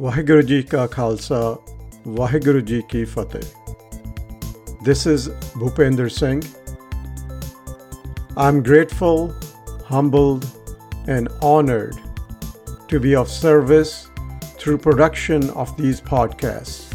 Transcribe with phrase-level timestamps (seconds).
[0.00, 1.56] ਵਾਹਿਗੁਰੂ ਜੀ ਕਾ ਖਾਲਸਾ
[2.16, 3.42] ਵਾਹਿਗੁਰੂ ਜੀ ਕੀ ਫਤਿਹ
[4.86, 5.22] This is
[5.60, 6.42] Bhupender Singh.
[8.36, 9.22] I'm grateful,
[9.88, 10.44] humbled,
[11.14, 11.96] and honored
[12.92, 13.94] to be of service
[14.58, 16.94] through production of these podcasts.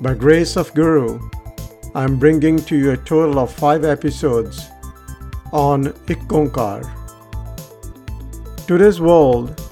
[0.00, 1.20] By grace of Guru,
[1.94, 4.64] I'm bringing to you a total of five episodes
[5.66, 6.80] on Ikkonkar.
[8.66, 9.62] Today's world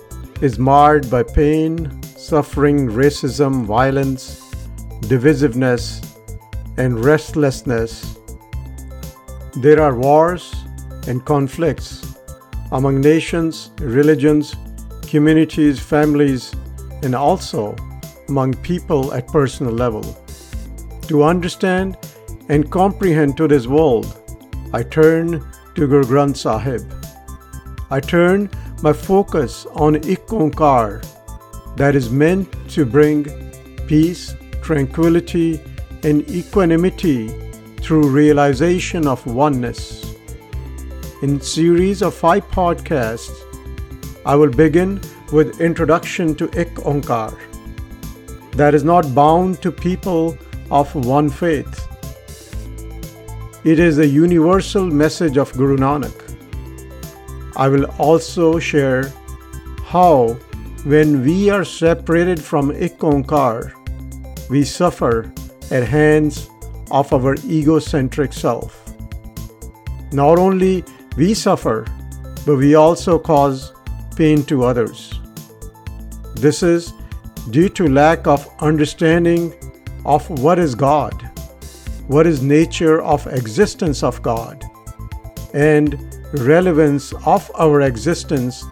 [0.42, 4.42] is marred by pain, suffering, racism, violence,
[5.02, 6.06] divisiveness,
[6.78, 8.18] and restlessness.
[9.58, 10.54] There are wars
[11.08, 12.16] and conflicts
[12.72, 14.56] among nations, religions,
[15.04, 16.54] communities, families,
[17.04, 17.76] and also
[18.28, 20.04] among people at personal level.
[21.08, 21.98] To understand
[22.50, 24.08] and comprehend today's world,
[24.74, 25.46] I turn
[25.76, 26.82] to Guru Sahib.
[27.90, 28.50] I turn
[28.86, 31.04] my focus on Ik Onkar
[31.76, 33.26] that is meant to bring
[33.88, 35.60] peace, tranquility,
[36.04, 37.30] and equanimity
[37.78, 40.14] through realization of oneness.
[41.24, 43.34] In series of five podcasts,
[44.24, 47.34] I will begin with introduction to Ik Onkar
[48.52, 50.38] that is not bound to people
[50.70, 51.88] of one faith.
[53.64, 56.25] It is a universal message of Guru Nanak.
[57.56, 59.12] I will also share
[59.86, 60.34] how,
[60.84, 63.72] when we are separated from Ik Onkar,
[64.50, 65.32] we suffer
[65.72, 66.50] at hands
[66.92, 68.94] of our egocentric self.
[70.12, 70.84] Not only
[71.18, 71.86] we suffer,
[72.46, 73.72] but we also cause
[74.16, 75.20] pain to others.
[76.36, 76.94] This is
[77.50, 79.54] due to lack of understanding
[80.06, 81.14] of what is God,
[82.08, 84.64] what is nature of existence of God,
[85.54, 88.64] and relevance of our existence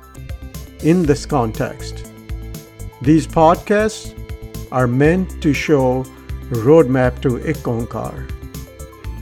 [0.82, 2.12] in this context.
[3.02, 4.14] These podcasts
[4.72, 6.04] are meant to show
[6.50, 8.30] roadmap to Ik Onkar,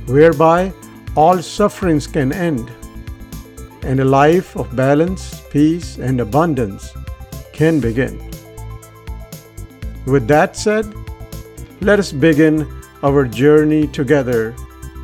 [0.07, 0.73] whereby
[1.15, 2.71] all sufferings can end
[3.83, 6.93] and a life of balance, peace, and abundance
[7.53, 8.19] can begin.
[10.05, 10.93] With that said,
[11.81, 12.67] let us begin
[13.03, 14.55] our journey together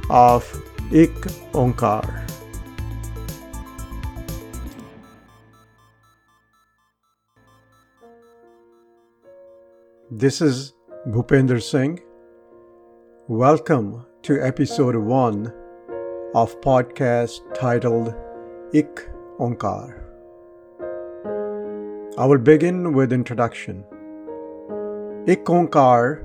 [0.09, 0.45] of
[0.91, 1.13] Ik
[1.53, 2.26] Onkar.
[10.21, 10.73] This is
[11.09, 11.99] Bhupender Singh.
[13.27, 15.53] Welcome to episode 1
[16.33, 18.15] of podcast titled
[18.73, 19.93] Ik Onkar.
[22.17, 23.83] I will begin with introduction.
[25.27, 26.23] Ik Onkar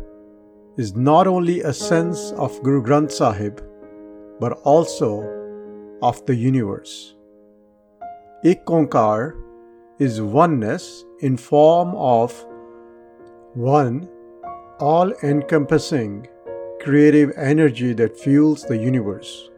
[0.78, 3.60] is not only a sense of Guru Granth Sahib
[4.41, 5.20] but also
[6.00, 7.14] of the universe.
[8.42, 9.34] Ik Onkar
[9.98, 12.47] is oneness in form of
[13.54, 14.08] one
[14.80, 16.26] all encompassing
[16.80, 19.50] creative energy that fuels the universe.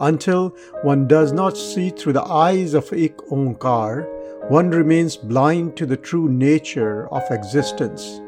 [0.00, 0.50] Until
[0.82, 4.06] one does not see through the eyes of Ik Onkar,
[4.50, 8.20] one remains blind to the true nature of existence,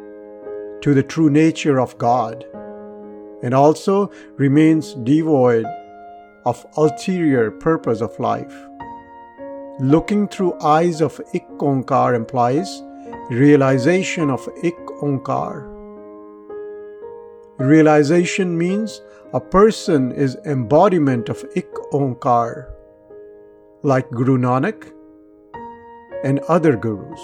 [0.80, 2.46] to the true nature of God,
[3.42, 5.66] and also remains devoid
[6.46, 8.54] of ulterior purpose of life.
[9.78, 12.82] Looking through eyes of Ik Onkar implies
[13.30, 15.70] realization of Ik Onkar.
[17.58, 19.00] Realization means
[19.32, 22.68] a person is embodiment of Ik Onkar,
[23.82, 24.92] like Guru Nanak
[26.24, 27.20] and other gurus.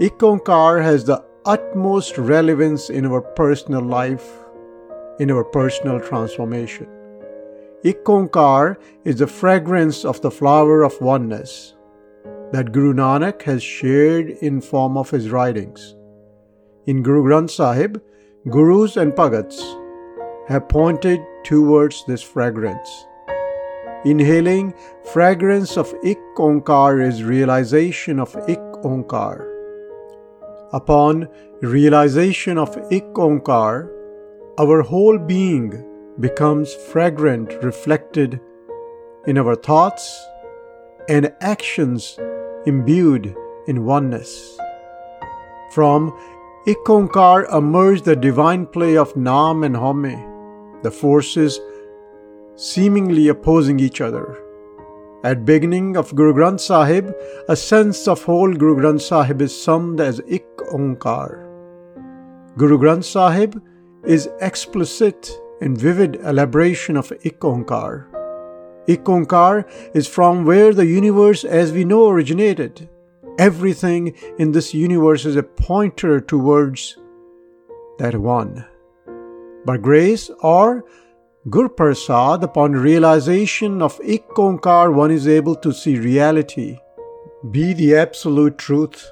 [0.00, 4.26] Ik Onkar has the utmost relevance in our personal life,
[5.18, 6.88] in our personal transformation.
[7.84, 11.73] Ik Onkar is the fragrance of the flower of oneness
[12.52, 15.94] that Guru Nanak has shared in form of his writings.
[16.86, 18.00] In Guru Granth Sahib,
[18.48, 19.60] gurus and bhagats
[20.48, 23.06] have pointed towards this fragrance.
[24.04, 24.74] Inhaling
[25.12, 29.50] fragrance of Ik Onkar is realization of Ik Onkar.
[30.72, 31.28] Upon
[31.62, 33.88] realization of Ik Onkar,
[34.58, 35.72] our whole being
[36.20, 38.40] becomes fragrant, reflected
[39.26, 40.22] in our thoughts
[41.08, 42.18] and actions
[42.66, 43.34] imbued
[43.66, 44.58] in oneness.
[45.72, 46.16] From
[46.66, 51.60] Ikonkar emerged the divine play of Nam and Hame, the forces
[52.56, 54.38] seemingly opposing each other.
[55.24, 57.12] At beginning of Guru Granth Sahib,
[57.48, 61.48] a sense of whole Guru Granth Sahib is summed as Ik Onkar.
[62.56, 63.60] Guru Granth Sahib
[64.04, 65.30] is explicit
[65.60, 68.13] and vivid elaboration of Ik Onkar.
[68.86, 69.64] Ik Onkar
[69.94, 72.88] is from where the universe as we know originated.
[73.38, 76.96] Everything in this universe is a pointer towards
[77.98, 78.64] that one.
[79.64, 80.84] By grace or
[81.50, 86.78] Gur Prasad, upon realization of Ik Onkar, one is able to see reality,
[87.50, 89.10] be the absolute truth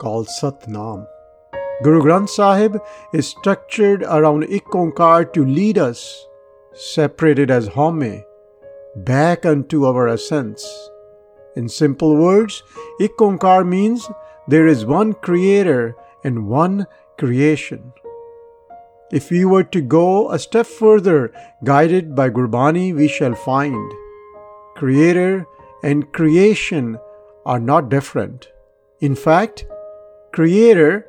[0.00, 1.06] called Sat Nam.
[1.82, 2.80] Guru Granth Sahib
[3.12, 6.26] is structured around Ik Onkar to lead us,
[6.74, 8.22] separated as Home,
[8.96, 10.66] back unto our essence.
[11.56, 12.62] In simple words,
[13.00, 14.08] Ikonkar means
[14.48, 15.94] there is one creator
[16.24, 16.86] and one
[17.18, 17.92] creation.
[19.12, 21.32] If we were to go a step further,
[21.64, 23.92] guided by Gurbani, we shall find
[24.74, 25.46] Creator
[25.82, 26.98] and creation
[27.44, 28.48] are not different.
[29.00, 29.66] In fact,
[30.32, 31.06] Creator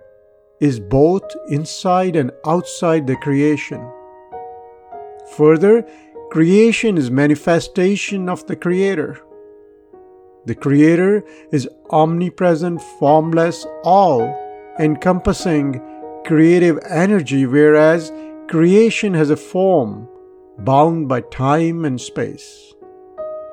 [0.59, 3.89] is both inside and outside the creation.
[5.37, 5.85] Further,
[6.33, 9.19] creation is manifestation of the Creator.
[10.47, 14.21] The Creator is omnipresent, formless, all
[14.79, 15.79] encompassing
[16.25, 18.11] creative energy, whereas
[18.49, 20.09] creation has a form
[20.57, 22.73] bound by time and space.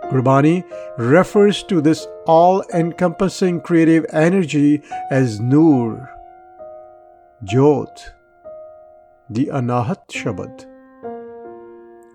[0.04, 0.64] Gurbani
[0.96, 4.80] refers to this all encompassing creative energy
[5.10, 6.08] as Noor,
[7.44, 8.14] Jyot,
[9.28, 10.69] the Anahat Shabad.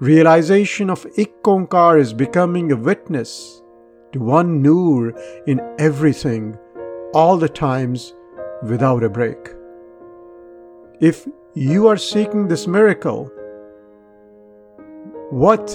[0.01, 3.61] Realization of Ik Onkar is becoming a witness
[4.11, 5.13] to one Noor
[5.47, 6.57] in everything,
[7.13, 8.13] all the times,
[8.63, 9.37] without a break.
[10.99, 13.31] If you are seeking this miracle,
[15.29, 15.65] what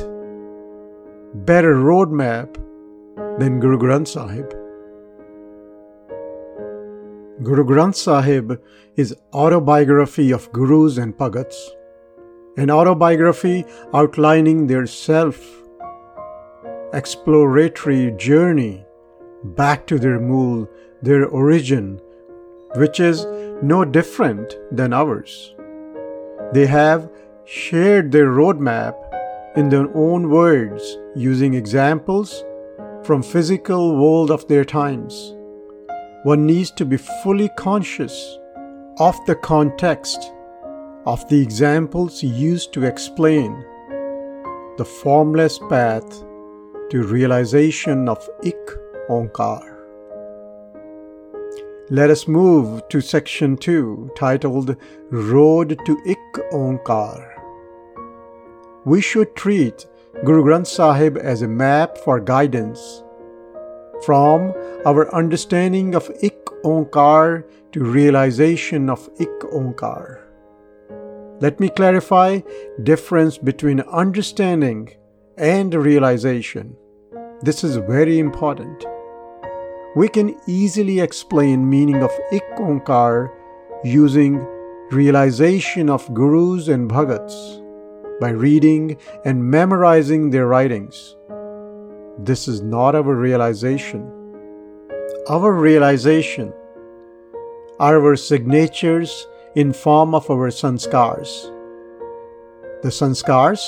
[1.46, 2.54] better roadmap
[3.38, 4.50] than Guru Granth Sahib?
[7.42, 8.60] Guru Granth Sahib
[8.96, 11.70] is autobiography of gurus and bhagats,
[12.60, 13.64] an autobiography
[13.94, 15.38] outlining their self
[16.92, 18.84] exploratory journey
[19.42, 20.68] back to their mool,
[21.00, 21.98] their origin,
[22.76, 23.24] which is
[23.62, 25.54] no different than ours.
[26.52, 27.10] They have
[27.46, 28.94] shared their roadmap
[29.56, 32.44] in their own words using examples
[33.04, 35.34] from physical world of their times.
[36.24, 38.38] One needs to be fully conscious
[38.98, 40.30] of the context
[41.06, 43.64] of the examples used to explain
[44.76, 46.24] the formless path
[46.90, 48.70] to realization of Ik
[49.08, 49.78] Onkar.
[51.88, 54.76] Let us move to section 2 titled
[55.10, 57.34] Road to Ik Onkar.
[58.84, 59.86] We should treat
[60.24, 63.02] Guru Granth Sahib as a map for guidance
[64.04, 64.52] from
[64.84, 70.19] our understanding of Ik Onkar to realization of Ik Onkar.
[71.40, 72.40] Let me clarify
[72.82, 74.90] difference between understanding
[75.38, 76.76] and realization.
[77.42, 78.84] This is very important
[79.96, 83.28] we can easily explain meaning of Ik Onkar
[83.82, 84.46] using
[84.92, 87.34] realization of gurus and bhagats
[88.20, 91.16] by reading and memorizing their writings.
[92.18, 94.06] This is not our realization.
[95.28, 96.52] Our realization
[97.80, 101.28] our signatures in form of our sanskars.
[102.82, 103.60] The sanskars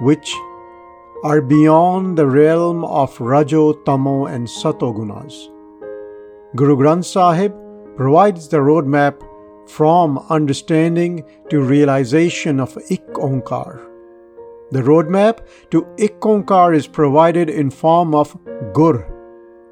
[0.00, 0.34] which
[1.24, 5.48] are beyond the realm of Rajo, Tamo, and Sato gunas.
[6.54, 7.52] Guru Granth Sahib
[7.96, 9.20] provides the roadmap
[9.68, 13.84] from understanding to realization of Ik Onkar.
[14.70, 18.36] The roadmap to Ik Onkar is provided in form of
[18.72, 19.04] Gur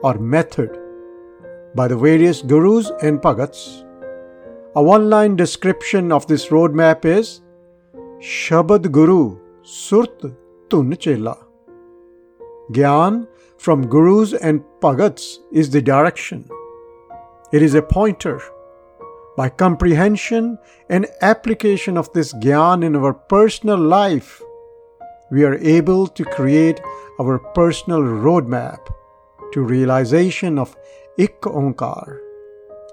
[0.02, 0.76] or method
[1.74, 3.85] by the various gurus and bhagats.
[4.76, 7.40] A one line description of this roadmap is
[8.20, 10.34] Shabad Guru Surt
[10.68, 11.38] Dhun Chela.
[12.72, 16.46] Gyan from gurus and bhagats is the direction.
[17.52, 18.38] It is a pointer.
[19.34, 20.58] By comprehension
[20.90, 24.42] and application of this Gyan in our personal life,
[25.30, 26.82] we are able to create
[27.18, 28.80] our personal roadmap
[29.54, 30.76] to realization of
[31.16, 32.25] Ik Onkar.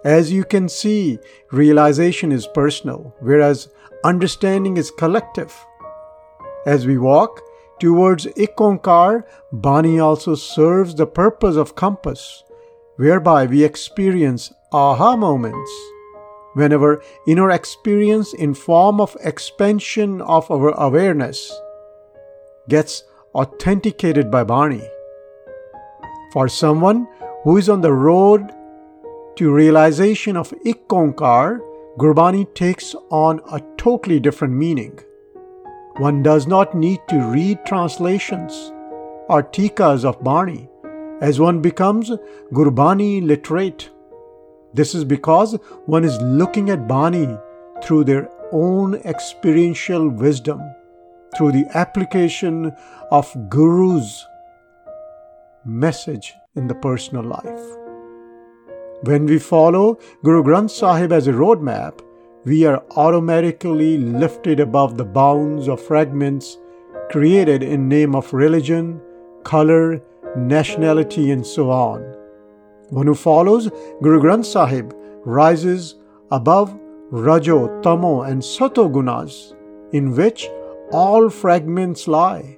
[0.03, 1.19] As you can see,
[1.51, 3.69] realization is personal, whereas
[4.03, 5.53] understanding is collective.
[6.65, 7.41] As we walk
[7.79, 12.43] towards Ikonkar, Bani also serves the purpose of compass
[12.98, 15.72] whereby we experience aha moments
[16.53, 21.51] Whenever inner experience in form of expansion of our awareness
[22.69, 24.83] gets authenticated by Bani.
[26.31, 27.07] For someone
[27.43, 28.51] who is on the road
[29.36, 31.60] to realization of Ik Onkar,
[31.98, 35.00] Gurbani takes on a totally different meaning.
[35.98, 38.72] One does not need to read translations
[39.30, 40.70] or tikas of Bani
[41.22, 42.12] as one becomes
[42.52, 43.90] Gurbani literate.
[44.74, 45.54] This is because
[45.86, 47.38] one is looking at Bani
[47.84, 50.62] through their own experiential wisdom,
[51.38, 52.72] through the application
[53.12, 54.25] of Guru's
[55.66, 57.83] message in the personal life.
[59.03, 62.00] When we follow Guru Granth Sahib as a roadmap,
[62.45, 66.57] we are automatically lifted above the bounds of fragments
[67.12, 69.01] created in name of religion,
[69.43, 70.01] color,
[70.38, 72.00] nationality, and so on.
[72.91, 73.69] One who follows
[74.01, 74.93] Guru Granth Sahib
[75.25, 75.95] rises
[76.31, 76.74] above
[77.12, 79.53] Rajo, Tamo, and Sato gunas,
[79.91, 80.48] in which
[80.93, 82.57] all fragments lie.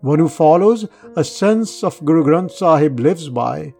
[0.00, 3.74] One who follows a sense of Guru Granth Sahib lives by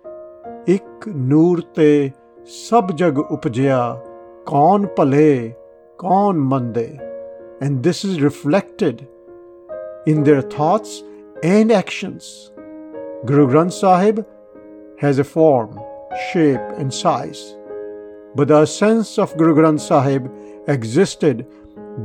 [0.66, 2.12] Ik Noor te
[2.44, 3.98] sab jag upjaya
[4.44, 5.54] kaun bhale
[5.96, 7.00] kaun mande
[7.62, 9.08] and this is reflected
[10.06, 11.02] in their thoughts
[11.42, 12.52] and actions.
[13.24, 14.26] Guru Granth Sahib
[14.98, 15.80] has a form,
[16.30, 17.56] shape, and size,
[18.34, 20.30] but the essence of Guru Granth Sahib
[20.68, 21.46] existed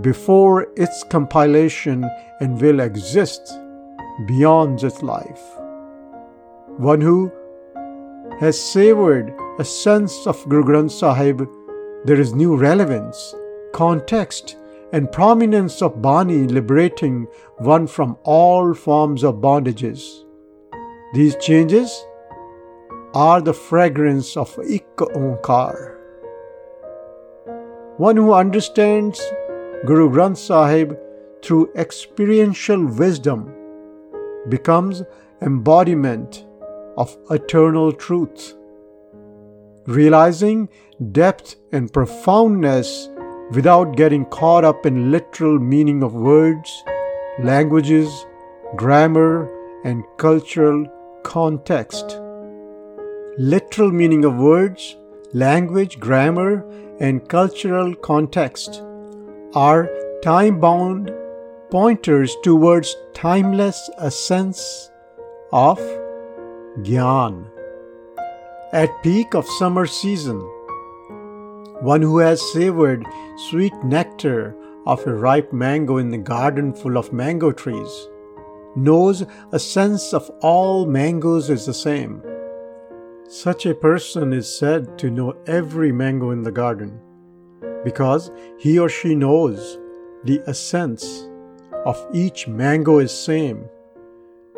[0.01, 2.09] before its compilation
[2.39, 3.59] and will exist
[4.25, 5.43] beyond its life.
[6.77, 7.31] One who
[8.39, 11.47] has savored a sense of Guru Granth Sahib,
[12.03, 13.33] there is new relevance,
[13.73, 14.57] context,
[14.91, 17.27] and prominence of Bani liberating
[17.57, 20.23] one from all forms of bondages.
[21.13, 22.05] These changes
[23.13, 25.95] are the fragrance of Ik Onkar.
[27.97, 29.21] One who understands
[29.85, 30.97] Guru Granth Sahib
[31.41, 33.53] through experiential wisdom
[34.49, 35.03] becomes
[35.41, 36.45] embodiment
[36.97, 38.55] of eternal truth.
[39.85, 40.69] Realizing
[41.11, 43.09] depth and profoundness
[43.51, 46.83] without getting caught up in literal meaning of words,
[47.39, 48.25] languages,
[48.75, 49.49] grammar,
[49.83, 50.85] and cultural
[51.23, 52.19] context.
[53.37, 54.95] Literal meaning of words,
[55.33, 56.65] language, grammar,
[56.99, 58.81] and cultural context
[59.53, 59.89] are
[60.23, 61.11] time bound
[61.69, 64.89] pointers towards timeless essence
[65.51, 65.79] of
[66.81, 67.45] Gyan.
[68.73, 70.41] At peak of summer season,
[71.79, 73.05] one who has savored
[73.49, 74.53] sweet nectar
[74.85, 78.09] of a ripe mango in the garden full of mango trees
[78.75, 82.21] knows a sense of all mangoes is the same.
[83.29, 86.99] Such a person is said to know every mango in the garden
[87.85, 89.79] because he or she knows
[90.25, 91.29] the essence
[91.85, 93.69] of each mango is same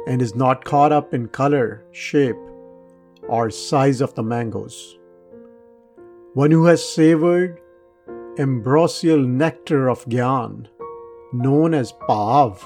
[0.07, 2.37] and is not caught up in color, shape,
[3.27, 4.97] or size of the mangoes.
[6.33, 7.59] One who has savored
[8.39, 10.67] ambrosial nectar of Gyan,
[11.33, 12.65] known as Pav,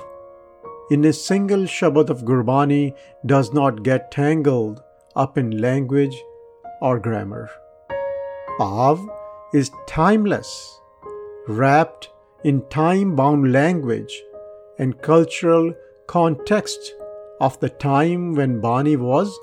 [0.92, 2.94] in a single Shabad of Gurbani
[3.26, 4.84] does not get tangled
[5.16, 6.16] up in language
[6.80, 7.50] or grammar.
[8.60, 9.10] Pav
[9.52, 10.80] is timeless,
[11.48, 12.10] wrapped
[12.44, 14.22] in time bound language
[14.78, 15.74] and cultural
[16.08, 16.94] context
[17.42, 19.38] of the time when Bani was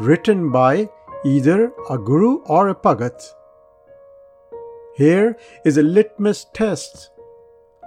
[0.00, 0.88] written by
[1.24, 3.22] either a guru or a bhagat.
[4.96, 7.10] Here is a litmus test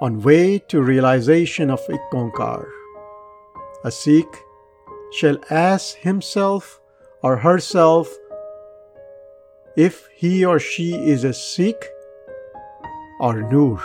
[0.01, 2.67] on way to realization of Ikonkar.
[3.83, 4.37] A Sikh
[5.11, 6.79] shall ask himself
[7.23, 8.15] or herself
[9.75, 11.89] if he or she is a Sikh
[13.19, 13.81] or Noor.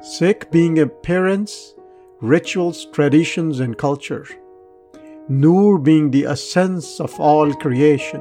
[0.00, 1.74] Sikh being appearance,
[2.22, 4.24] rituals, traditions, and culture.
[5.28, 8.20] Noor being the essence of all creation.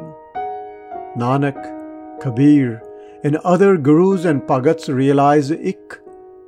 [1.15, 2.81] Nanak, Kabir,
[3.24, 6.00] and other gurus and bhagats realize Ik,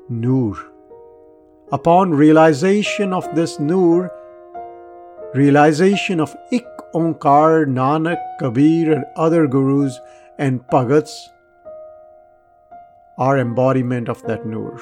[0.10, 0.56] Noor.
[1.72, 4.12] Upon realization of this Noor,
[5.36, 10.00] realization of Ik Onkar, Nanak, Kabir, and other gurus
[10.40, 11.14] and bhagats
[13.18, 14.80] are embodiment of that Noor.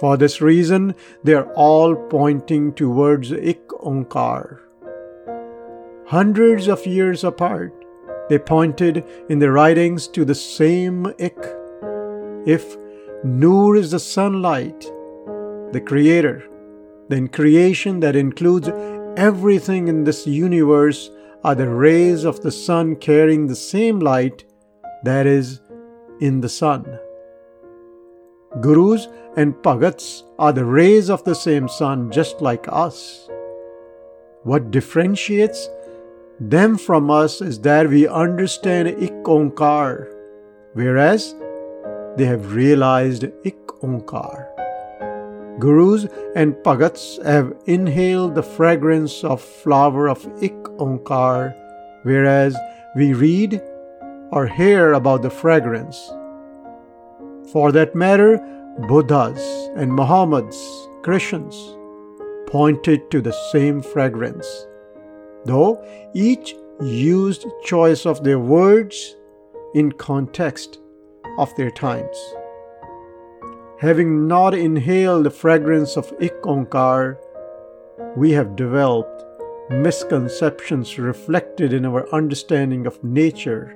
[0.00, 4.60] For this reason, they are all pointing towards Ik Onkar.
[6.06, 7.74] Hundreds of years apart,
[8.28, 11.36] they pointed in their writings to the same Ik.
[12.46, 12.76] If
[13.24, 14.80] Noor is the sunlight,
[15.72, 16.48] the Creator,
[17.08, 18.70] then creation that includes
[19.16, 21.10] everything in this universe
[21.42, 24.44] are the rays of the sun carrying the same light
[25.02, 25.60] that is
[26.20, 26.98] in the sun.
[28.60, 33.28] Gurus and Bhagats are the rays of the same sun, just like us.
[34.42, 35.68] What differentiates
[36.40, 40.08] them from us is that we understand Ik Onkar,
[40.72, 41.34] whereas
[42.16, 44.48] they have realized Ik Onkar.
[45.60, 51.54] Gurus and Bhagats have inhaled the fragrance of flower of Ik Onkar,
[52.02, 52.56] whereas
[52.96, 53.60] we read
[54.32, 56.10] or hear about the fragrance.
[57.52, 58.38] For that matter,
[58.88, 61.76] Buddhas and Muhammad's Christians
[62.46, 64.66] pointed to the same fragrance,
[65.46, 65.82] though
[66.14, 69.16] each used choice of their words
[69.74, 70.78] in context
[71.38, 72.16] of their times.
[73.78, 77.16] Having not inhaled the fragrance of Ik Onkar,
[78.14, 79.24] we have developed
[79.70, 83.74] misconceptions reflected in our understanding of nature,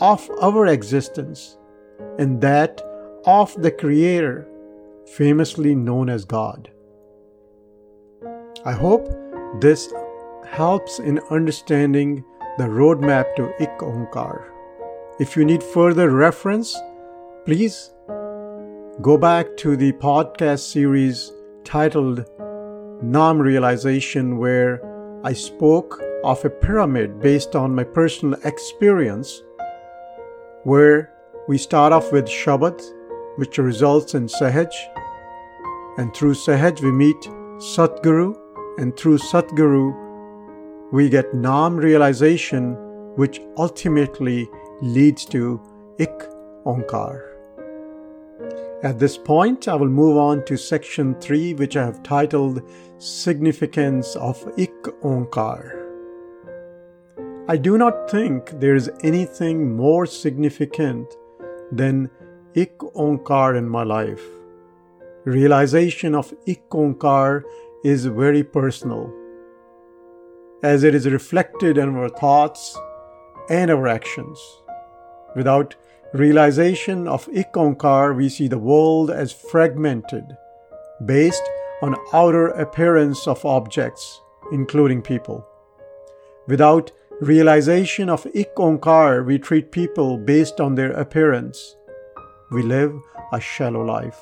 [0.00, 1.58] of our existence,
[2.18, 2.80] and that
[3.24, 4.48] of the Creator,
[5.06, 6.70] famously known as God.
[8.64, 9.08] I hope
[9.60, 9.92] this
[10.46, 12.24] helps in understanding
[12.58, 14.44] the roadmap to Ik Onkar.
[15.20, 16.76] If you need further reference,
[17.44, 17.92] please
[19.00, 21.32] go back to the podcast series
[21.64, 22.24] titled
[23.02, 24.80] Nam Realization, where
[25.24, 29.42] I spoke of a pyramid based on my personal experience,
[30.64, 31.12] where
[31.48, 32.80] we start off with Shabad,
[33.36, 34.72] which results in Sahaj,
[35.98, 37.20] and through Sahaj we meet
[37.58, 38.34] Satguru,
[38.78, 39.92] and through Satguru
[40.92, 42.74] we get Nam realization,
[43.16, 44.48] which ultimately
[44.80, 45.60] leads to
[45.98, 46.18] Ik
[46.64, 47.28] Onkar.
[48.82, 52.62] At this point, I will move on to section 3, which I have titled
[52.98, 55.78] Significance of Ik Onkar.
[57.48, 61.14] I do not think there is anything more significant
[61.70, 62.10] than
[62.54, 64.22] Ik Onkar in my life.
[65.24, 67.44] Realization of Ik Onkar
[67.82, 69.10] is very personal,
[70.62, 72.78] as it is reflected in our thoughts
[73.48, 74.38] and our actions.
[75.34, 75.76] Without
[76.12, 80.36] realization of Ik Onkar, we see the world as fragmented,
[81.06, 81.42] based
[81.80, 85.42] on outer appearance of objects, including people.
[86.48, 86.92] Without
[87.22, 91.76] realization of Ik Onkar, we treat people based on their appearance.
[92.52, 93.00] We live
[93.32, 94.20] a shallow life.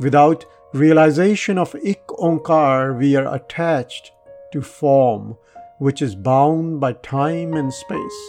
[0.00, 4.12] Without realization of Ik Onkar, we are attached
[4.52, 5.36] to form,
[5.78, 8.22] which is bound by time and space.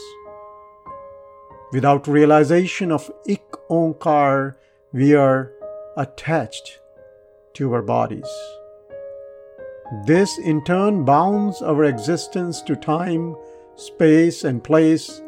[1.71, 4.55] Without realization of Ik Onkar,
[4.91, 5.53] we are
[5.95, 6.81] attached
[7.53, 8.27] to our bodies.
[10.05, 13.37] This in turn bounds our existence to time,
[13.77, 15.21] space, and place,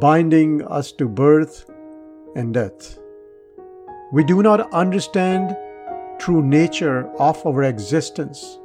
[0.00, 1.67] binding us to birth
[2.38, 2.98] and death.
[4.12, 5.56] We do not understand
[6.18, 8.58] true nature of our existence,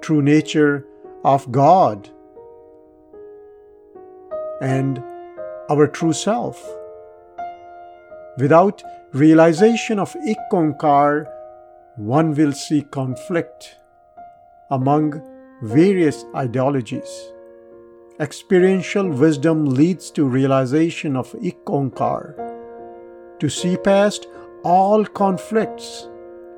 [0.00, 0.86] true nature
[1.22, 2.08] of God,
[4.60, 5.02] and
[5.70, 6.58] our true self.
[8.38, 11.26] Without realization of Ikonkar,
[11.96, 13.76] one will see conflict
[14.70, 15.22] among
[15.62, 17.32] various ideologies.
[18.20, 22.34] Experiential wisdom leads to realization of Ik Onkar.
[23.38, 24.28] To see past
[24.62, 26.06] all conflicts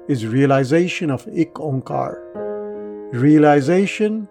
[0.08, 2.18] is realization of Ik Onkar.
[3.12, 4.28] Realization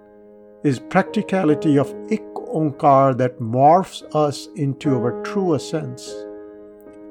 [0.66, 2.22] is practicality of Ik
[2.54, 6.12] Onkar that morphs us into our true essence.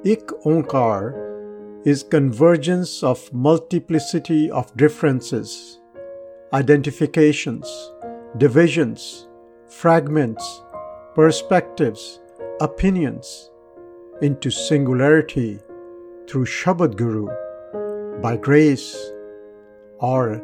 [0.04, 1.14] Ik Onkar
[1.85, 5.80] is convergence of multiplicity of differences,
[6.52, 7.90] identifications,
[8.37, 9.29] divisions,
[9.70, 10.62] fragments,
[11.14, 12.18] perspectives,
[12.61, 13.50] opinions
[14.20, 15.61] into singularity
[16.28, 17.28] through Shabad Guru
[18.20, 18.96] by grace
[19.98, 20.42] or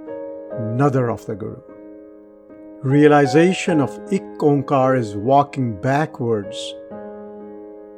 [0.52, 1.60] another of the Guru.
[2.82, 6.56] Realization of Ik Onkar is walking backwards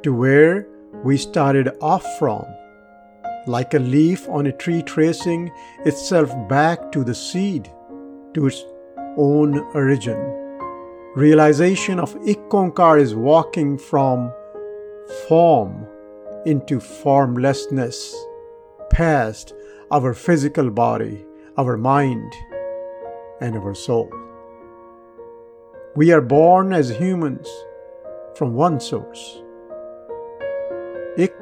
[0.01, 0.67] to where
[1.03, 2.43] we started off from,
[3.45, 5.51] like a leaf on a tree tracing
[5.85, 7.71] itself back to the seed,
[8.33, 8.65] to its
[9.15, 10.38] own origin
[11.16, 14.32] Realization of Ik Onkar is walking from
[15.28, 15.86] form
[16.44, 18.14] into formlessness,
[18.90, 19.54] past
[19.90, 21.24] our physical body,
[21.56, 22.32] our mind,
[23.40, 24.10] and our soul.
[25.96, 27.48] We are born as humans
[28.36, 29.24] from one source.
[31.16, 31.36] Ik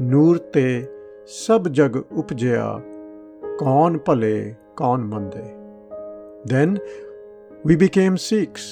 [0.00, 0.88] ਨੂਰ ਤੇ
[1.26, 2.80] ਸਭ ਜਗ ਉਪਜਿਆ
[3.58, 5.42] ਕੌਣ ਭਲੇ ਕੌਣ ਮੰਦੇ
[6.52, 6.70] Then
[7.68, 8.64] we became Sikhs,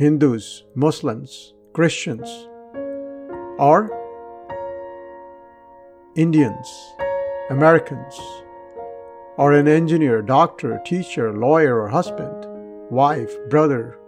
[0.00, 2.26] Hindus, Muslims, Christians,
[3.58, 3.90] or
[6.16, 6.66] Indians,
[7.50, 8.18] Americans,
[9.36, 12.46] or an engineer, doctor, teacher, lawyer, or husband,
[12.90, 13.98] wife, brother,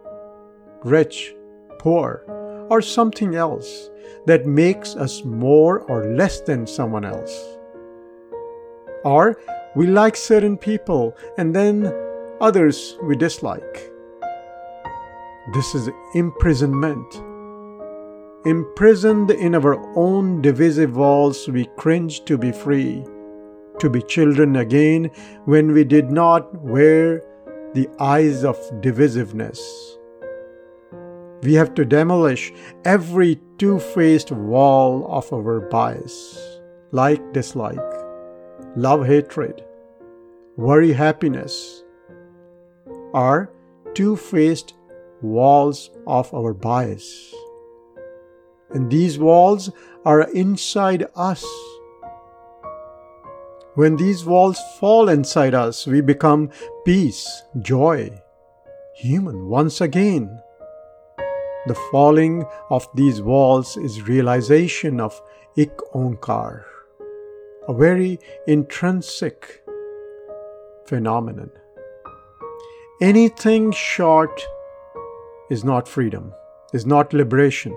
[0.83, 1.35] rich,
[1.79, 2.25] poor,
[2.71, 3.91] or something else
[4.25, 7.39] that makes us more or less than someone else.
[9.05, 9.39] Or
[9.77, 11.93] we like certain people and then
[12.41, 13.92] others we dislike.
[15.51, 17.21] This is imprisonment.
[18.45, 23.05] imprisoned in our own divisive walls, we cringe to be free,
[23.79, 25.11] to be children again
[25.45, 27.23] when we did not wear
[27.75, 29.61] the eyes of divisiveness.
[31.43, 32.53] We have to demolish
[32.85, 36.39] every two faced wall of our bias,
[36.93, 37.79] like dislike,
[38.77, 39.65] love hatred,
[40.57, 41.83] worry happiness,
[43.15, 43.51] are
[43.95, 44.75] two faced
[45.23, 47.35] walls of our bias.
[48.71, 49.71] And these walls
[50.05, 51.45] are inside us.
[53.75, 56.51] When these walls fall inside us, we become
[56.85, 58.11] peace, joy,
[58.97, 60.41] human once again.
[61.67, 65.21] The falling of these walls is realization of
[65.57, 66.65] Ik Onkar,
[67.69, 69.63] a very intrinsic
[70.87, 71.51] phenomenon.
[73.01, 74.43] Anything short
[75.53, 76.33] is not freedom,
[76.73, 77.77] is not liberation.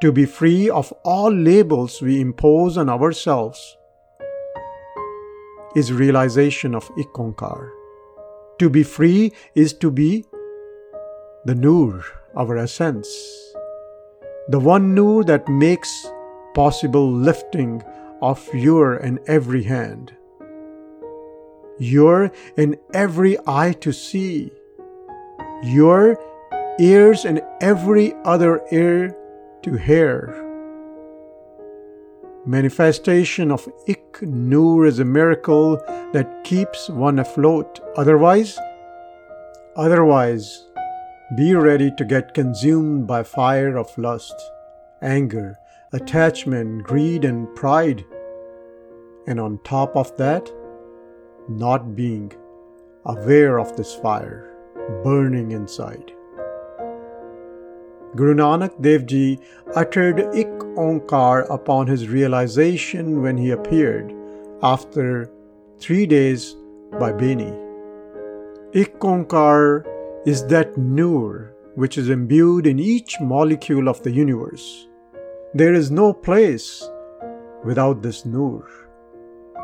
[0.00, 3.76] To be free of all labels we impose on ourselves
[5.74, 7.68] is realization of Ikonkar.
[8.60, 10.24] To be free is to be
[11.44, 12.04] the Nur,
[12.36, 13.08] our essence.
[14.48, 15.90] The one Nur that makes
[16.54, 17.82] possible lifting
[18.22, 20.14] of your and every hand.
[21.80, 24.52] Your and every eye to see.
[25.62, 26.18] Your
[26.80, 29.14] ears and every other ear
[29.62, 30.34] to hear.
[32.46, 35.76] Manifestation of Ik Nur is a miracle
[36.14, 37.80] that keeps one afloat.
[37.96, 38.58] Otherwise,
[39.76, 40.66] otherwise,
[41.36, 44.34] be ready to get consumed by fire of lust,
[45.02, 45.58] anger,
[45.92, 48.02] attachment, greed, and pride.
[49.26, 50.50] And on top of that,
[51.46, 52.32] not being
[53.04, 54.50] aware of this fire
[55.04, 56.12] burning inside.
[58.16, 59.38] Guru Nanak Dev Ji
[59.76, 64.12] uttered Ik Onkar upon his realization when he appeared
[64.62, 65.30] after
[65.78, 66.56] three days
[66.98, 67.52] by Beni.
[68.72, 69.86] Ik Onkar
[70.26, 74.88] is that Nur which is imbued in each molecule of the universe.
[75.54, 76.88] There is no place
[77.64, 78.68] without this Nur.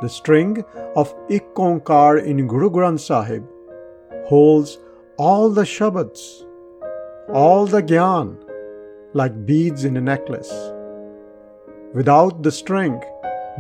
[0.01, 3.45] The string of Ik Onkar in Guru Granth Sahib
[4.27, 4.79] holds
[5.19, 6.46] all the Shabads,
[7.33, 8.37] all the Gyan,
[9.13, 10.53] like beads in a necklace.
[11.93, 13.03] Without the string,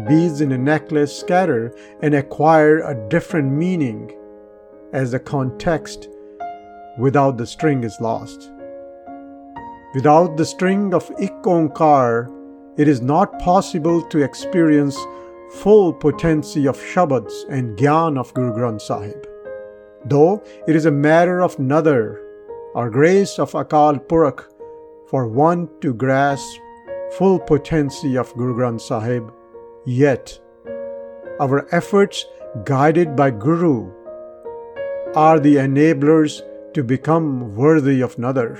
[0.06, 4.12] beads in a necklace scatter and acquire a different meaning
[4.92, 6.08] as the context
[6.98, 8.52] without the string is lost.
[9.94, 12.32] Without the string of Ik Onkar,
[12.76, 14.96] it is not possible to experience
[15.54, 19.26] full potency of Shabads and Gyan of Guru Granth Sahib.
[20.04, 22.25] Though it is a matter of Nadar,
[22.76, 24.44] or grace of Akal Purakh,
[25.08, 26.60] for one to grasp
[27.16, 29.32] full potency of Guru Granth Sahib,
[29.86, 30.38] yet
[31.40, 32.26] our efforts
[32.64, 33.90] guided by Guru
[35.14, 36.42] are the enablers
[36.74, 38.58] to become worthy of Nadar.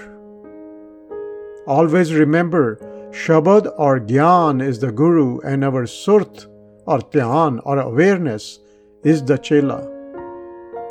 [1.67, 2.79] Always remember,
[3.11, 6.47] Shabad or Gyan is the Guru and our Surt
[6.87, 8.61] or Dhyan or awareness
[9.05, 9.83] is the Chela.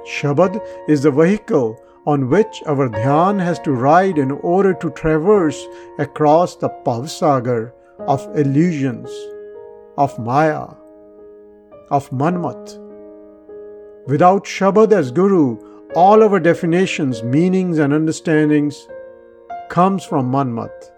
[0.05, 5.65] Shabad is the vehicle on which our dhyan has to ride in order to traverse
[5.97, 9.09] across the Bhavsagar of illusions,
[9.97, 10.67] of Maya,
[11.89, 12.79] of Manmat.
[14.07, 15.57] Without Shabad as Guru,
[15.95, 18.87] all our definitions, meanings, and understandings
[19.69, 20.91] comes from Manmat.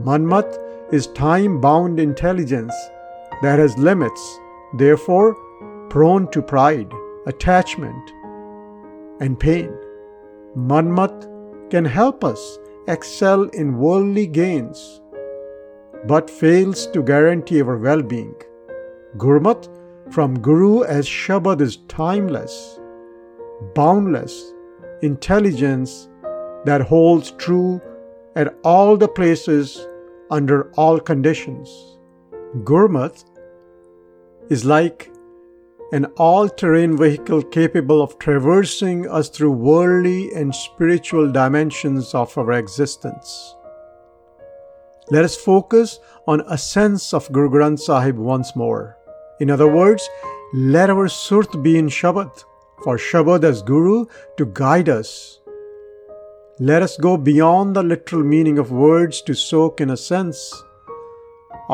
[0.00, 0.58] Manmat
[0.92, 2.74] is time-bound intelligence
[3.42, 4.38] that has limits,
[4.74, 5.36] therefore
[5.90, 6.92] prone to pride,
[7.26, 8.10] attachment,
[9.20, 9.72] and pain.
[10.56, 12.58] Manmat can help us
[12.88, 15.00] excel in worldly gains,
[16.06, 18.34] but fails to guarantee our well being.
[19.16, 19.68] Gurmat
[20.12, 22.80] from Guru as Shabad is timeless
[23.74, 24.54] boundless
[25.02, 26.08] intelligence
[26.64, 27.80] that holds true
[28.36, 29.86] at all the places
[30.30, 31.98] under all conditions.
[32.64, 33.24] Gurmat
[34.48, 35.10] is like
[35.92, 42.52] an all terrain vehicle capable of traversing us through worldly and spiritual dimensions of our
[42.52, 43.56] existence.
[45.10, 45.98] Let us focus
[46.28, 48.96] on a sense of Guru Granth Sahib once more.
[49.40, 50.08] In other words,
[50.54, 52.44] let our Surt be in Shabad
[52.84, 55.40] for Shabad as Guru to guide us.
[56.60, 60.62] Let us go beyond the literal meaning of words to soak in a sense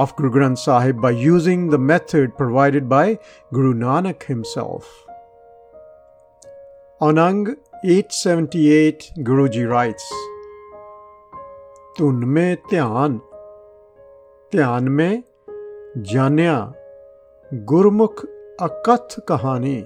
[0.02, 3.18] of Guru Granth Sahib by using the method provided by
[3.52, 4.90] Guru Nanak himself.
[7.00, 10.11] On Ang 878 Guruji writes
[11.98, 13.16] धुन में ध्यान
[14.52, 15.22] ध्यान में
[16.12, 16.56] जानिया
[17.72, 18.24] गुरमुख
[18.62, 19.76] अकथ कहानी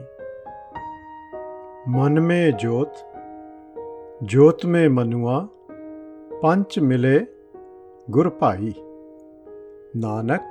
[1.97, 2.95] मन में जोत
[4.33, 5.39] जोत में मनुआ
[6.43, 7.19] पंच मिले
[8.11, 8.75] गुर भाई
[9.97, 10.47] Nanak,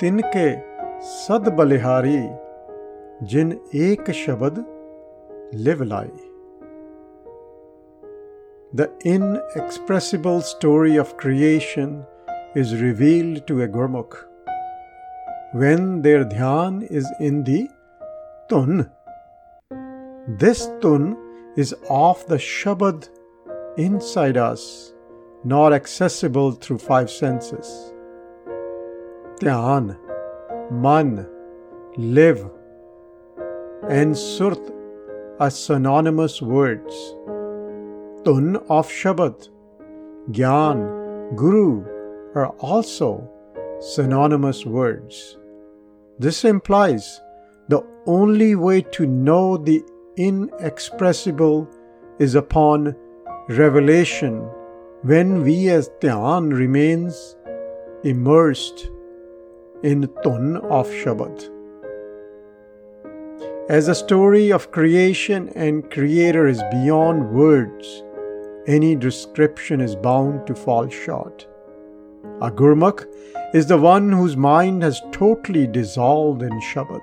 [0.00, 2.20] tinke सद बलिहारी
[3.32, 4.64] जिन एक शब्द
[5.52, 6.20] live.
[8.72, 12.06] The inexpressible story of creation
[12.54, 14.16] is revealed to a Gurmukh
[15.52, 17.68] when their dhyan is in the
[18.48, 18.90] dhun.
[20.38, 21.16] This dhun
[21.56, 23.10] is of the Shabad
[23.76, 24.94] inside us,
[25.44, 27.91] not accessible through five senses.
[29.42, 29.98] Dhyan,
[30.70, 31.26] Man,
[31.96, 32.48] Live,
[33.88, 34.70] and Surt
[35.40, 36.94] are synonymous words.
[38.22, 39.48] Dhun of Shabad,
[40.30, 41.84] Gyan, Guru
[42.36, 43.28] are also
[43.80, 45.38] synonymous words.
[46.20, 47.20] This implies
[47.66, 49.82] the only way to know the
[50.16, 51.68] inexpressible
[52.20, 52.94] is upon
[53.48, 54.38] revelation
[55.02, 57.34] when we as Dhyan remains
[58.04, 58.91] immersed
[59.82, 61.50] in Dhun of Shabad.
[63.68, 68.02] As the story of creation and creator is beyond words,
[68.66, 71.46] any description is bound to fall short.
[72.40, 73.06] A Gurmukh
[73.54, 77.02] is the one whose mind has totally dissolved in Shabad.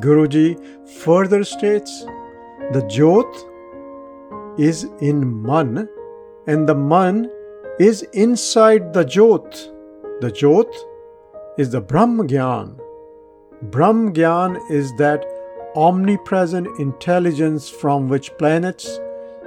[0.00, 2.04] Guruji further states
[2.72, 5.88] the Jyot is in Man
[6.48, 7.30] and the Man
[7.78, 9.72] is inside the Jyot.
[10.20, 10.74] The Jyot
[11.58, 12.78] is the Brahm Gyan.
[13.70, 15.24] Brahm Gyan is that
[15.74, 19.00] omnipresent intelligence from which planets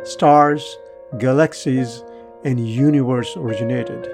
[0.04, 0.78] stars,
[1.20, 2.04] galaxies,
[2.44, 4.10] and universe originated.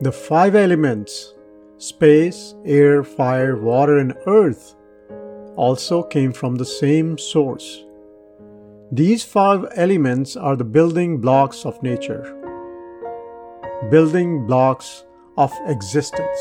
[0.00, 1.34] The five elements
[1.78, 4.74] space, air, fire, water, and earth
[5.54, 7.84] also came from the same source.
[8.90, 12.24] These five elements are the building blocks of nature,
[13.90, 15.04] building blocks
[15.36, 16.38] of existence.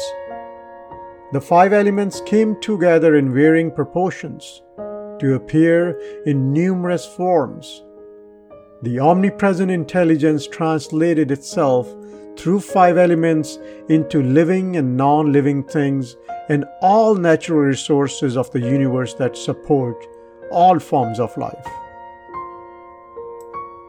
[1.35, 4.61] The five elements came together in varying proportions
[5.19, 7.83] to appear in numerous forms
[8.83, 11.93] the omnipresent intelligence translated itself
[12.37, 16.15] through five elements into living and non living things
[16.47, 20.07] and all natural resources of the universe that support
[20.51, 21.67] all forms of life.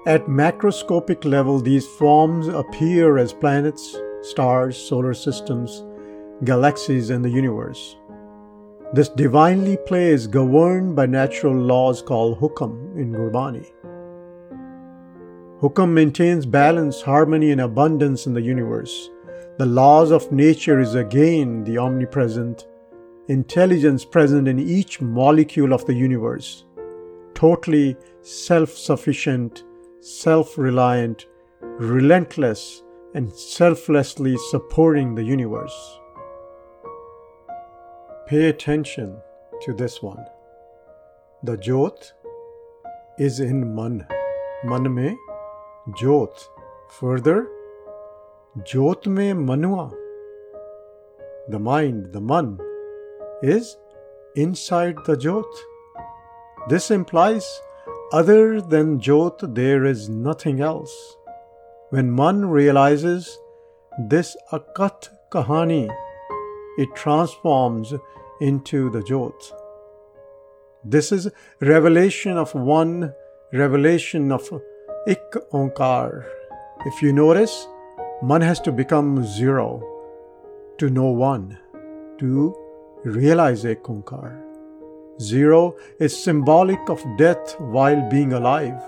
[0.04, 5.84] At macroscopic level, these forms appear as planets, stars, solar systems,
[6.44, 7.96] galaxies, and the universe.
[8.92, 13.66] This divinely play is governed by natural laws called hukam in Gurbani.
[15.60, 19.10] Hukam maintains balance, harmony, and abundance in the universe.
[19.58, 22.66] The laws of nature is again the omnipresent
[23.28, 26.64] intelligence present in each molecule of the universe,
[27.34, 29.64] totally self sufficient,
[30.00, 31.26] self reliant,
[31.60, 32.82] relentless,
[33.14, 35.98] and selflessly supporting the universe.
[38.26, 39.16] Pay attention
[39.62, 40.26] to this one.
[41.44, 42.10] The Jyot
[43.20, 44.04] is in Man.
[44.64, 45.16] Man mein
[45.90, 46.36] Jyot.
[46.98, 47.46] Further,
[48.64, 49.92] Jyot mein Manua.
[51.50, 52.58] The mind, the Man,
[53.44, 53.76] is
[54.34, 55.62] inside the Jyot.
[56.68, 57.46] This implies
[58.12, 61.16] other than Jyot there is nothing else.
[61.90, 63.38] When Man realizes
[64.08, 65.88] this Akath Kahani,
[66.76, 67.94] it transforms
[68.40, 69.52] into the Jyot.
[70.84, 71.28] This is
[71.60, 73.12] revelation of one,
[73.52, 74.42] revelation of
[75.06, 76.26] Ik Onkar.
[76.84, 77.66] If you notice,
[78.22, 79.82] man has to become zero
[80.78, 81.58] to know one,
[82.18, 82.54] to
[83.04, 84.42] realize Ik Onkar.
[85.20, 88.80] Zero is symbolic of death while being alive.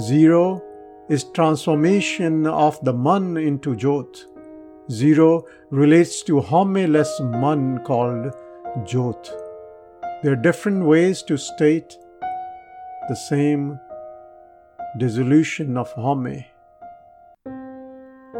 [0.00, 0.62] Zero
[1.08, 4.24] is transformation of the man into Jot.
[4.90, 8.32] Zero relates to homeless man called
[8.86, 9.30] Jot.
[10.22, 11.98] There are different ways to state
[13.08, 13.78] the same
[14.96, 16.44] dissolution of Hame.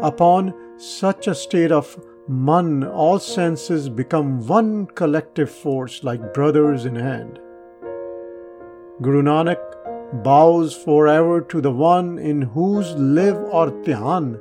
[0.01, 6.95] Upon such a state of Man, all senses become one collective force like brothers in
[6.95, 7.39] hand.
[9.01, 14.39] Guru Nanak bows forever to the one in whose live or dhyan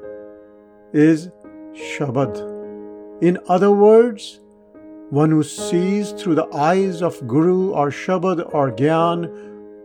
[0.93, 1.31] is
[1.75, 3.23] Shabad.
[3.23, 4.41] In other words,
[5.11, 9.31] one who sees through the eyes of Guru or Shabad or Gyan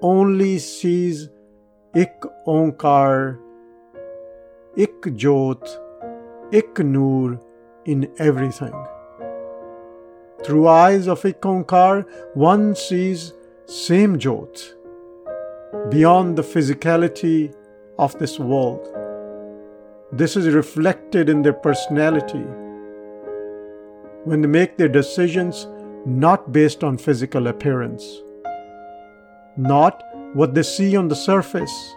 [0.01, 1.29] only sees
[1.95, 3.39] Ik Onkar,
[4.75, 5.79] Ik Jot,
[6.51, 7.39] Ik Noor
[7.85, 8.75] in everything.
[10.43, 13.33] Through eyes of Ik Onkar, one sees
[13.65, 14.75] same Jot
[15.89, 17.53] beyond the physicality
[17.97, 19.02] of this world.
[20.15, 22.45] This is reflected in their personality.
[24.25, 25.65] When they make their decisions
[26.05, 28.21] not based on physical appearance,
[29.57, 31.95] not what they see on the surface,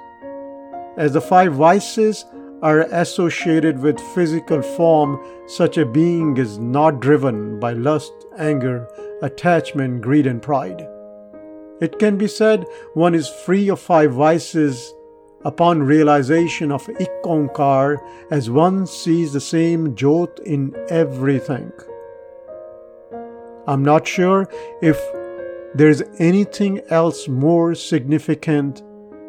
[0.96, 2.24] as the five vices
[2.62, 8.88] are associated with physical form, such a being is not driven by lust, anger,
[9.20, 10.88] attachment, greed, and pride.
[11.82, 14.94] It can be said one is free of five vices
[15.46, 17.98] upon realization of Ikonkar
[18.32, 21.72] as one sees the same Jot in everything.
[23.68, 24.48] I'm not sure
[24.82, 24.98] if
[25.74, 28.82] there is anything else more significant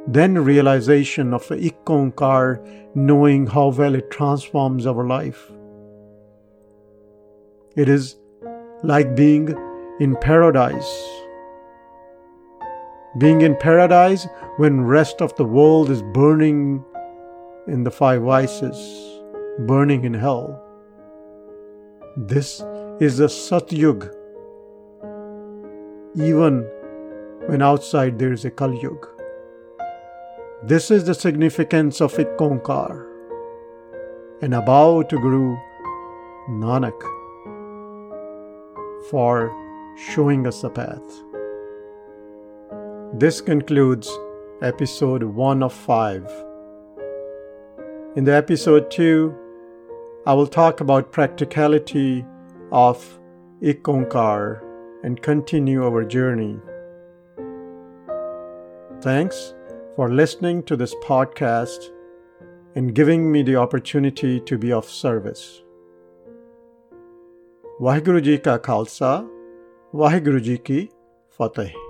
[0.07, 5.51] than realization of Ikonkar, knowing how well it transforms our life.
[7.75, 8.15] It is
[8.81, 9.55] like being
[9.99, 10.91] in paradise
[13.17, 14.27] being in paradise
[14.57, 16.83] when rest of the world is burning
[17.67, 18.77] in the five vices,
[19.59, 20.61] burning in hell.
[22.15, 22.61] This
[22.99, 24.09] is the Satyug,
[26.15, 26.61] even
[27.47, 29.07] when outside there is a Kalyug.
[30.63, 33.05] This is the significance of Ikonkar,
[34.41, 35.55] and a bow to Guru
[36.49, 36.99] Nanak
[39.09, 39.51] for
[39.95, 41.26] showing us the path.
[43.14, 44.10] This concludes
[44.62, 46.24] episode 1 of 5.
[48.16, 49.34] In the episode 2,
[50.26, 52.24] I will talk about practicality
[52.70, 53.18] of
[53.62, 54.60] Ikonkar
[55.04, 56.58] and continue our journey.
[59.00, 59.54] Thanks
[59.96, 61.90] for listening to this podcast
[62.74, 65.44] and giving me the opportunity to be of service.
[67.82, 69.28] Waheguru ji ਕਾ ਖਾਲਸਾ
[69.96, 70.88] ਵਾਹਿਗੁਰੂ ਜੀ ਕੀ
[71.38, 71.85] ਫਤਿਹ